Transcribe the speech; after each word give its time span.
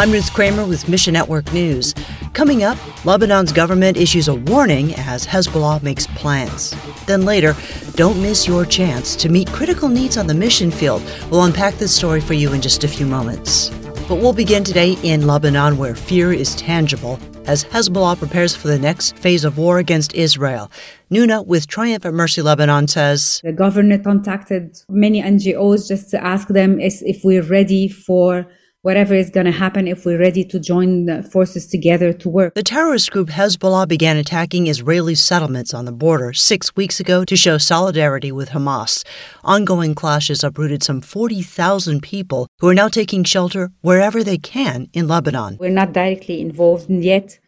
I'm 0.00 0.12
Ruth 0.12 0.32
Kramer 0.32 0.64
with 0.64 0.88
Mission 0.88 1.12
Network 1.12 1.52
News. 1.52 1.94
Coming 2.32 2.62
up, 2.62 2.78
Lebanon's 3.04 3.52
government 3.52 3.98
issues 3.98 4.28
a 4.28 4.34
warning 4.34 4.94
as 4.94 5.26
Hezbollah 5.26 5.82
makes 5.82 6.06
plans. 6.06 6.74
Then 7.04 7.26
later, 7.26 7.54
don't 7.96 8.22
miss 8.22 8.48
your 8.48 8.64
chance 8.64 9.14
to 9.16 9.28
meet 9.28 9.52
critical 9.52 9.90
needs 9.90 10.16
on 10.16 10.26
the 10.26 10.32
mission 10.32 10.70
field. 10.70 11.02
We'll 11.30 11.44
unpack 11.44 11.74
this 11.74 11.94
story 11.94 12.22
for 12.22 12.32
you 12.32 12.54
in 12.54 12.62
just 12.62 12.82
a 12.82 12.88
few 12.88 13.04
moments. 13.04 13.68
But 14.08 14.14
we'll 14.14 14.32
begin 14.32 14.64
today 14.64 14.96
in 15.02 15.26
Lebanon, 15.26 15.76
where 15.76 15.94
fear 15.94 16.32
is 16.32 16.56
tangible 16.56 17.20
as 17.44 17.64
Hezbollah 17.64 18.16
prepares 18.16 18.56
for 18.56 18.68
the 18.68 18.78
next 18.78 19.18
phase 19.18 19.44
of 19.44 19.58
war 19.58 19.80
against 19.80 20.14
Israel. 20.14 20.72
Nuna 21.10 21.44
with 21.44 21.66
Triumphant 21.66 22.14
Mercy 22.14 22.40
Lebanon 22.40 22.88
says 22.88 23.42
The 23.44 23.52
governor 23.52 23.98
contacted 23.98 24.80
many 24.88 25.20
NGOs 25.20 25.88
just 25.88 26.08
to 26.12 26.24
ask 26.24 26.48
them 26.48 26.80
if 26.80 27.22
we're 27.22 27.42
ready 27.42 27.86
for 27.86 28.46
whatever 28.82 29.14
is 29.14 29.30
going 29.30 29.46
to 29.46 29.52
happen 29.52 29.86
if 29.86 30.06
we're 30.06 30.18
ready 30.18 30.44
to 30.44 30.58
join 30.58 31.22
forces 31.22 31.66
together 31.66 32.12
to 32.14 32.28
work. 32.28 32.54
The 32.54 32.62
terrorist 32.62 33.10
group 33.10 33.28
Hezbollah 33.28 33.86
began 33.86 34.16
attacking 34.16 34.66
Israeli 34.66 35.14
settlements 35.14 35.74
on 35.74 35.84
the 35.84 35.92
border 35.92 36.32
six 36.32 36.74
weeks 36.76 36.98
ago 36.98 37.24
to 37.24 37.36
show 37.36 37.58
solidarity 37.58 38.32
with 38.32 38.50
Hamas. 38.50 39.04
Ongoing 39.44 39.94
clashes 39.94 40.42
uprooted 40.42 40.82
some 40.82 41.00
40,000 41.00 42.02
people 42.02 42.46
who 42.60 42.68
are 42.68 42.74
now 42.74 42.88
taking 42.88 43.24
shelter 43.24 43.70
wherever 43.82 44.24
they 44.24 44.38
can 44.38 44.88
in 44.92 45.06
Lebanon. 45.06 45.58
We're 45.60 45.70
not 45.70 45.92
directly 45.92 46.40
involved 46.40 46.88
yet 46.90 47.38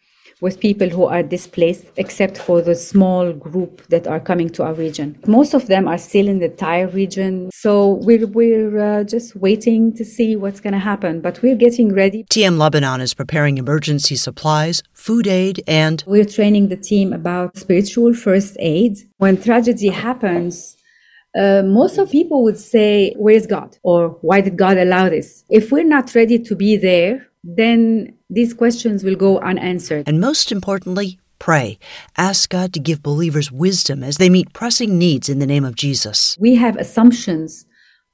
with 0.42 0.60
people 0.60 0.88
who 0.88 1.05
are 1.05 1.23
displaced, 1.23 1.87
except 1.96 2.37
for 2.37 2.60
the 2.60 2.74
small 2.74 3.32
group 3.32 3.87
that 3.88 4.06
are 4.06 4.20
coming 4.20 4.51
to 4.51 4.65
our 4.65 4.74
region. 4.74 5.16
Most 5.27 5.55
of 5.55 5.68
them 5.68 5.87
are 5.88 5.96
still 5.96 6.28
in 6.28 6.41
the 6.41 6.48
Tyre 6.48 6.88
region, 6.88 7.51
so 7.52 7.95
we're, 8.02 8.27
we're 8.27 8.78
uh, 8.78 9.05
just 9.05 9.37
waiting 9.37 9.95
to 9.95 10.05
see 10.05 10.34
what's 10.37 10.60
going 10.60 10.73
to 10.74 10.80
happen, 10.80 11.20
but 11.20 11.41
we're 11.42 11.55
getting 11.55 11.95
ready. 11.95 12.24
TM 12.24 12.59
Lebanon 12.59 13.01
is 13.01 13.15
preparing 13.15 13.56
emergency 13.56 14.16
supplies, 14.16 14.82
food 14.93 15.29
aid, 15.29 15.63
and 15.68 16.02
we're 16.07 16.24
training 16.24 16.68
the 16.68 16.76
team 16.76 17.13
about 17.13 17.57
spiritual 17.57 18.13
first 18.13 18.57
aid. 18.59 18.98
When 19.18 19.40
tragedy 19.40 19.90
happens, 19.90 20.76
uh, 21.38 21.63
most 21.65 21.98
of 21.98 22.10
people 22.10 22.43
would 22.43 22.59
say, 22.59 23.15
Where's 23.16 23.46
God? 23.46 23.79
Or 23.82 24.10
why 24.20 24.40
did 24.40 24.57
God 24.57 24.76
allow 24.76 25.09
this? 25.09 25.45
If 25.48 25.73
we're 25.73 25.85
not 25.85 26.15
ready 26.15 26.38
to 26.40 26.57
be 26.57 26.76
there, 26.76 27.29
then 27.45 28.15
these 28.30 28.54
questions 28.54 29.04
will 29.04 29.16
go 29.16 29.38
unanswered. 29.40 30.09
And 30.09 30.21
most 30.21 30.52
importantly, 30.52 31.18
pray. 31.38 31.79
Ask 32.16 32.51
God 32.51 32.73
to 32.73 32.80
give 32.80 33.02
believers 33.02 33.51
wisdom 33.51 34.02
as 34.02 34.16
they 34.16 34.30
meet 34.30 34.52
pressing 34.52 34.98
needs 34.98 35.29
in 35.29 35.40
the 35.40 35.46
name 35.46 35.65
of 35.65 35.74
Jesus. 35.74 36.37
We 36.38 36.54
have 36.57 36.76
assumptions 36.76 37.66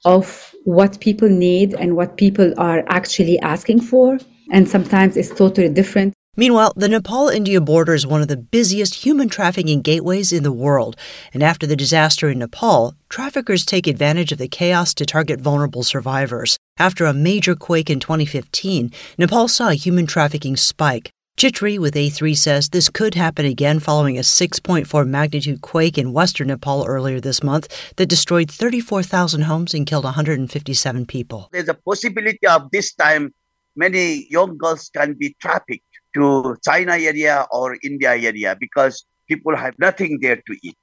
of 0.04 0.54
what 0.64 1.00
people 1.00 1.28
need 1.28 1.74
and 1.74 1.96
what 1.96 2.16
people 2.16 2.54
are 2.56 2.84
actually 2.88 3.38
asking 3.40 3.80
for, 3.82 4.18
and 4.50 4.68
sometimes 4.68 5.16
it's 5.16 5.30
totally 5.30 5.68
different. 5.68 6.14
Meanwhile, 6.36 6.72
the 6.76 6.88
Nepal 6.88 7.28
India 7.28 7.60
border 7.60 7.94
is 7.94 8.06
one 8.06 8.22
of 8.22 8.28
the 8.28 8.36
busiest 8.36 8.94
human 8.94 9.28
trafficking 9.28 9.82
gateways 9.82 10.32
in 10.32 10.44
the 10.44 10.52
world. 10.52 10.96
And 11.34 11.42
after 11.42 11.66
the 11.66 11.74
disaster 11.74 12.30
in 12.30 12.38
Nepal, 12.38 12.94
traffickers 13.08 13.66
take 13.66 13.88
advantage 13.88 14.30
of 14.30 14.38
the 14.38 14.46
chaos 14.46 14.94
to 14.94 15.04
target 15.04 15.40
vulnerable 15.40 15.82
survivors. 15.82 16.56
After 16.78 17.06
a 17.06 17.12
major 17.12 17.56
quake 17.56 17.90
in 17.90 17.98
2015, 17.98 18.92
Nepal 19.18 19.48
saw 19.48 19.68
a 19.70 19.74
human 19.74 20.06
trafficking 20.06 20.56
spike. 20.56 21.10
Chitri 21.36 21.76
with 21.78 21.94
A3 21.94 22.36
says 22.36 22.68
this 22.68 22.88
could 22.88 23.14
happen 23.14 23.44
again 23.44 23.80
following 23.80 24.16
a 24.16 24.22
6.4 24.22 25.06
magnitude 25.06 25.60
quake 25.60 25.98
in 25.98 26.12
western 26.12 26.48
Nepal 26.48 26.84
earlier 26.86 27.20
this 27.20 27.42
month 27.42 27.66
that 27.96 28.06
destroyed 28.06 28.50
34,000 28.50 29.42
homes 29.42 29.74
and 29.74 29.86
killed 29.86 30.04
157 30.04 31.06
people. 31.06 31.48
There's 31.52 31.68
a 31.68 31.74
possibility 31.74 32.46
of 32.46 32.70
this 32.70 32.94
time 32.94 33.34
many 33.74 34.26
young 34.30 34.56
girls 34.56 34.88
can 34.94 35.14
be 35.14 35.36
trafficked 35.40 35.84
to 36.14 36.56
China 36.64 36.92
area 36.92 37.46
or 37.50 37.76
India 37.82 38.10
area 38.10 38.56
because 38.58 39.04
people 39.28 39.56
have 39.56 39.74
nothing 39.78 40.18
there 40.20 40.36
to 40.36 40.56
eat. 40.62 40.78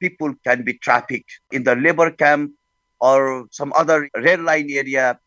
People 0.00 0.34
can 0.44 0.64
be 0.64 0.74
trafficked 0.74 1.30
in 1.50 1.64
the 1.64 1.76
labor 1.76 2.10
camp 2.10 2.52
or 3.00 3.46
some 3.50 3.72
other 3.74 4.08
red 4.16 4.40
line 4.40 4.68
area. 4.70 5.18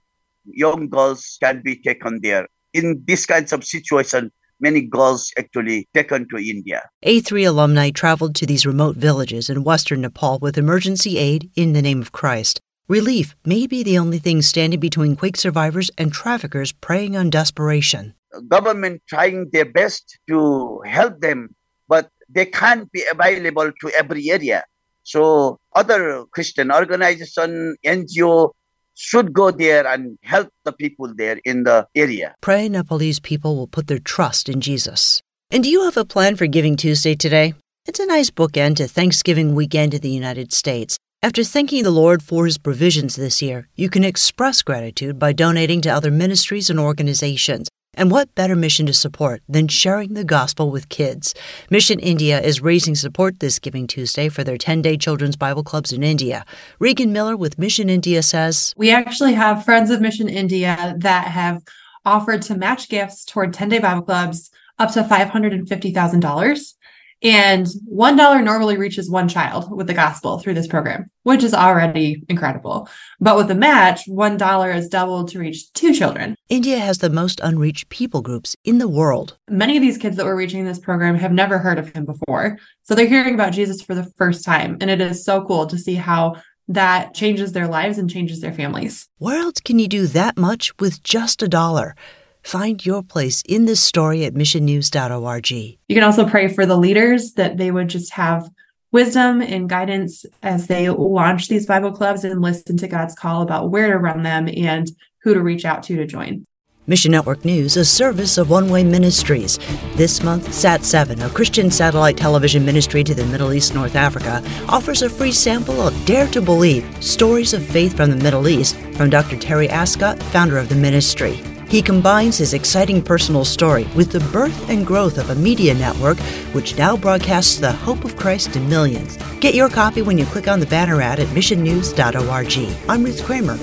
Young 0.45 0.89
girls 0.89 1.37
can 1.41 1.61
be 1.63 1.75
taken 1.75 2.19
there. 2.21 2.47
In 2.73 3.03
this 3.05 3.25
kinds 3.25 3.53
of 3.53 3.63
situation, 3.63 4.31
many 4.59 4.81
girls 4.81 5.31
actually 5.37 5.87
taken 5.93 6.27
to 6.29 6.37
India. 6.37 6.89
A3 7.05 7.47
alumni 7.47 7.91
traveled 7.91 8.35
to 8.35 8.45
these 8.45 8.65
remote 8.65 8.95
villages 8.97 9.49
in 9.49 9.63
western 9.63 10.01
Nepal 10.01 10.39
with 10.39 10.57
emergency 10.57 11.17
aid 11.17 11.51
in 11.55 11.73
the 11.73 11.81
name 11.81 12.01
of 12.01 12.11
Christ. 12.11 12.59
Relief 12.87 13.35
may 13.45 13.67
be 13.67 13.83
the 13.83 13.97
only 13.97 14.19
thing 14.19 14.41
standing 14.41 14.79
between 14.79 15.15
quake 15.15 15.37
survivors 15.37 15.89
and 15.97 16.11
traffickers 16.11 16.71
preying 16.71 17.15
on 17.15 17.29
desperation 17.29 18.13
government 18.41 19.01
trying 19.07 19.49
their 19.51 19.65
best 19.65 20.17
to 20.27 20.81
help 20.85 21.19
them, 21.21 21.55
but 21.87 22.09
they 22.29 22.45
can't 22.45 22.91
be 22.91 23.03
available 23.11 23.71
to 23.81 23.89
every 23.97 24.29
area. 24.29 24.63
So 25.03 25.59
other 25.75 26.25
Christian 26.31 26.71
organization, 26.71 27.75
NGO 27.85 28.51
should 28.95 29.33
go 29.33 29.51
there 29.51 29.85
and 29.87 30.17
help 30.21 30.49
the 30.65 30.71
people 30.71 31.13
there 31.15 31.39
in 31.45 31.63
the 31.63 31.87
area. 31.95 32.35
Pray 32.41 32.69
Nepalese 32.69 33.19
people 33.19 33.55
will 33.55 33.67
put 33.67 33.87
their 33.87 33.99
trust 33.99 34.49
in 34.49 34.61
Jesus. 34.61 35.21
And 35.51 35.63
do 35.63 35.69
you 35.69 35.83
have 35.83 35.97
a 35.97 36.05
plan 36.05 36.35
for 36.35 36.47
Giving 36.47 36.75
Tuesday 36.75 37.15
today? 37.15 37.53
It's 37.85 37.99
a 37.99 38.05
nice 38.05 38.29
bookend 38.29 38.77
to 38.77 38.87
Thanksgiving 38.87 39.55
weekend 39.55 39.93
in 39.93 40.01
the 40.01 40.09
United 40.09 40.53
States. 40.53 40.97
After 41.21 41.43
thanking 41.43 41.83
the 41.83 41.91
Lord 41.91 42.21
for 42.21 42.45
his 42.45 42.57
provisions 42.57 43.15
this 43.15 43.41
year, 43.41 43.69
you 43.75 43.89
can 43.89 44.03
express 44.03 44.61
gratitude 44.61 45.19
by 45.19 45.31
donating 45.31 45.79
to 45.81 45.89
other 45.89 46.11
ministries 46.11 46.69
and 46.69 46.79
organizations. 46.79 47.69
And 47.95 48.09
what 48.09 48.33
better 48.33 48.55
mission 48.55 48.87
to 48.87 48.93
support 48.93 49.43
than 49.47 49.67
sharing 49.67 50.15
the 50.15 50.23
gospel 50.23 50.71
with 50.71 50.89
kids? 50.89 51.35
Mission 51.69 51.99
India 51.99 52.41
is 52.41 52.61
raising 52.61 52.95
support 52.95 53.39
this 53.39 53.59
Giving 53.59 53.85
Tuesday 53.85 54.29
for 54.29 54.43
their 54.43 54.57
10 54.57 54.81
day 54.81 54.97
children's 54.97 55.35
Bible 55.35 55.63
clubs 55.63 55.93
in 55.93 56.01
India. 56.01 56.43
Regan 56.79 57.13
Miller 57.13 57.37
with 57.37 57.59
Mission 57.59 57.89
India 57.89 58.23
says 58.23 58.73
We 58.75 58.89
actually 58.89 59.33
have 59.33 59.63
friends 59.63 59.91
of 59.91 60.01
Mission 60.01 60.27
India 60.27 60.95
that 60.97 61.27
have 61.27 61.61
offered 62.03 62.41
to 62.43 62.57
match 62.57 62.89
gifts 62.89 63.23
toward 63.25 63.53
10 63.53 63.69
day 63.69 63.79
Bible 63.79 64.01
clubs 64.01 64.49
up 64.79 64.91
to 64.93 65.03
$550,000. 65.03 66.73
And 67.23 67.65
$1 67.65 68.43
normally 68.43 68.75
reaches 68.75 69.09
one 69.09 69.29
child 69.29 69.75
with 69.75 69.87
the 69.87 69.93
gospel 69.93 70.39
through 70.39 70.55
this 70.55 70.67
program, 70.67 71.05
which 71.23 71.41
is 71.41 71.53
already 71.53 72.21
incredible. 72.27 72.89
But 73.21 73.37
with 73.37 73.47
the 73.47 73.55
match, 73.55 74.05
$1 74.07 74.75
is 74.75 74.89
doubled 74.89 75.29
to 75.29 75.39
reach 75.39 75.71
two 75.71 75.93
children. 75.93 76.35
India 76.49 76.79
has 76.79 76.97
the 76.97 77.09
most 77.09 77.39
unreached 77.41 77.87
people 77.87 78.21
groups 78.21 78.57
in 78.65 78.77
the 78.77 78.89
world. 78.89 79.37
Many 79.49 79.77
of 79.77 79.81
these 79.81 79.97
kids 79.97 80.17
that 80.17 80.25
we're 80.25 80.35
reaching 80.35 80.59
in 80.59 80.65
this 80.65 80.79
program 80.79 81.15
have 81.15 81.31
never 81.31 81.59
heard 81.59 81.79
of 81.79 81.93
him 81.93 82.05
before. 82.05 82.57
So 82.83 82.93
they're 82.93 83.07
hearing 83.07 83.35
about 83.35 83.53
Jesus 83.53 83.81
for 83.81 83.95
the 83.95 84.11
first 84.17 84.43
time. 84.43 84.77
And 84.81 84.89
it 84.89 84.99
is 84.99 85.23
so 85.23 85.45
cool 85.45 85.65
to 85.67 85.77
see 85.77 85.95
how 85.95 86.35
that 86.67 87.13
changes 87.13 87.53
their 87.53 87.67
lives 87.67 87.97
and 87.97 88.09
changes 88.09 88.41
their 88.41 88.53
families. 88.53 89.07
Where 89.17 89.39
else 89.39 89.59
can 89.63 89.79
you 89.79 89.87
do 89.87 90.07
that 90.07 90.37
much 90.37 90.77
with 90.77 91.03
just 91.03 91.41
a 91.41 91.47
dollar? 91.47 91.95
Find 92.43 92.85
your 92.85 93.01
place 93.01 93.41
in 93.47 93.65
this 93.65 93.81
story 93.81 94.25
at 94.25 94.33
missionnews.org. 94.33 95.51
You 95.51 95.77
can 95.89 96.03
also 96.03 96.27
pray 96.27 96.49
for 96.49 96.65
the 96.65 96.77
leaders 96.77 97.33
that 97.33 97.57
they 97.57 97.71
would 97.71 97.87
just 97.87 98.11
have 98.13 98.49
wisdom 98.91 99.41
and 99.41 99.67
guidance 99.67 100.25
as 100.43 100.67
they 100.67 100.89
launch 100.89 101.47
these 101.47 101.65
Bible 101.65 101.91
clubs 101.91 102.23
and 102.23 102.41
listen 102.41 102.77
to 102.77 102.87
God's 102.87 103.15
call 103.15 103.41
about 103.41 103.71
where 103.71 103.91
to 103.91 103.97
run 103.97 104.23
them 104.23 104.47
and 104.55 104.91
who 105.23 105.33
to 105.33 105.41
reach 105.41 105.65
out 105.65 105.83
to 105.83 105.95
to 105.95 106.05
join. 106.05 106.45
Mission 106.85 107.11
Network 107.11 107.45
News, 107.45 107.77
a 107.77 107.85
service 107.85 108.37
of 108.37 108.49
One 108.49 108.69
Way 108.69 108.83
Ministries. 108.83 109.57
This 109.95 110.21
month, 110.21 110.53
Sat 110.53 110.83
7, 110.83 111.21
a 111.21 111.29
Christian 111.29 111.71
satellite 111.71 112.17
television 112.17 112.65
ministry 112.65 113.05
to 113.05 113.15
the 113.15 113.25
Middle 113.27 113.53
East, 113.53 113.73
North 113.73 113.95
Africa, 113.95 114.43
offers 114.67 115.01
a 115.01 115.09
free 115.09 115.31
sample 115.31 115.81
of 115.81 116.05
Dare 116.05 116.27
to 116.27 116.41
Believe 116.41 116.85
Stories 117.01 117.53
of 117.53 117.65
Faith 117.65 117.95
from 117.95 118.09
the 118.09 118.17
Middle 118.17 118.49
East 118.49 118.75
from 118.97 119.09
Dr. 119.09 119.37
Terry 119.37 119.69
Ascott, 119.69 120.21
founder 120.21 120.57
of 120.57 120.67
the 120.67 120.75
ministry. 120.75 121.39
He 121.73 121.81
combines 121.81 122.37
his 122.37 122.53
exciting 122.53 123.01
personal 123.01 123.43
story 123.43 123.87
with 123.95 124.11
the 124.11 124.19
birth 124.31 124.69
and 124.69 124.85
growth 124.85 125.17
of 125.17 125.31
a 125.31 125.35
media 125.35 125.73
network 125.73 126.19
which 126.53 126.77
now 126.77 126.95
broadcasts 126.95 127.57
the 127.57 127.71
hope 127.71 128.05
of 128.05 128.15
Christ 128.15 128.53
to 128.53 128.59
millions. 128.59 129.17
Get 129.39 129.55
your 129.55 129.69
copy 129.69 130.03
when 130.03 130.19
you 130.19 130.25
click 130.27 130.47
on 130.47 130.59
the 130.59 130.67
banner 130.67 131.01
ad 131.01 131.19
at 131.19 131.29
missionnews.org. 131.29 132.75
I'm 132.87 133.03
Ruth 133.03 133.23
Kramer. 133.23 133.57